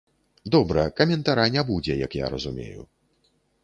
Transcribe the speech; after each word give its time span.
Добра, 0.55 0.85
каментара 1.01 1.47
не 1.59 1.63
будзе, 1.71 2.01
як 2.05 2.11
я 2.25 2.35
разумею? 2.37 2.81